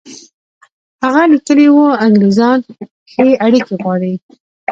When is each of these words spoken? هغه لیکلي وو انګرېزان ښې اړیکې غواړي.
هغه 1.03 1.21
لیکلي 1.33 1.67
وو 1.71 1.87
انګرېزان 2.05 2.59
ښې 3.11 3.29
اړیکې 3.45 3.73
غواړي. 3.81 4.13